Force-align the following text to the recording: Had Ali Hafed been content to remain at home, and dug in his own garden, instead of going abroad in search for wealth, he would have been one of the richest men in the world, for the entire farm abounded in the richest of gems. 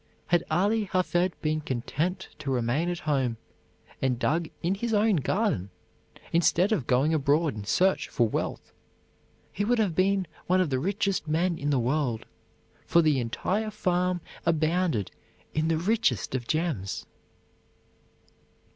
Had 0.25 0.43
Ali 0.49 0.85
Hafed 0.85 1.39
been 1.43 1.61
content 1.61 2.29
to 2.39 2.49
remain 2.51 2.89
at 2.89 3.01
home, 3.01 3.37
and 4.01 4.17
dug 4.17 4.49
in 4.63 4.73
his 4.73 4.95
own 4.95 5.17
garden, 5.17 5.69
instead 6.33 6.71
of 6.71 6.87
going 6.87 7.13
abroad 7.13 7.53
in 7.53 7.65
search 7.65 8.09
for 8.09 8.27
wealth, 8.27 8.73
he 9.51 9.63
would 9.63 9.77
have 9.77 9.93
been 9.93 10.25
one 10.47 10.59
of 10.59 10.71
the 10.71 10.79
richest 10.79 11.27
men 11.27 11.55
in 11.55 11.69
the 11.69 11.77
world, 11.77 12.25
for 12.87 13.03
the 13.03 13.19
entire 13.19 13.69
farm 13.69 14.21
abounded 14.43 15.11
in 15.53 15.67
the 15.67 15.77
richest 15.77 16.33
of 16.33 16.47
gems. 16.47 17.05